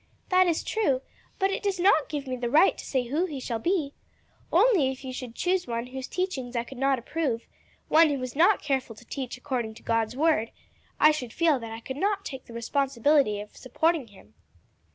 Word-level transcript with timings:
"That 0.29 0.47
is 0.47 0.63
true; 0.63 1.03
but 1.37 1.51
it 1.51 1.61
does 1.61 1.79
not 1.79 2.09
give 2.09 2.25
me 2.25 2.35
the 2.35 2.49
right 2.49 2.75
to 2.75 2.83
say 2.83 3.03
who 3.03 3.27
he 3.27 3.39
shall 3.39 3.59
be. 3.59 3.93
Only 4.51 4.89
if 4.91 5.03
you 5.05 5.13
should 5.13 5.35
choose 5.35 5.67
one 5.67 5.85
whose 5.85 6.07
teachings 6.07 6.55
I 6.55 6.63
could 6.63 6.79
not 6.79 6.97
approve 6.97 7.45
one 7.87 8.09
who 8.09 8.17
was 8.17 8.35
not 8.35 8.63
careful 8.63 8.95
to 8.95 9.05
teach 9.05 9.37
according 9.37 9.75
to 9.75 9.83
God's 9.83 10.17
word 10.17 10.49
I 10.99 11.11
should 11.11 11.31
feel 11.31 11.59
that 11.59 11.71
I 11.71 11.81
could 11.81 11.97
not 11.97 12.25
take 12.25 12.45
the 12.45 12.53
responsibility 12.55 13.39
of 13.41 13.55
supporting 13.55 14.07
him." 14.07 14.33